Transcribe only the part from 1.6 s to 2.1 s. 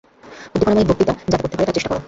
তার চেষ্টা কর।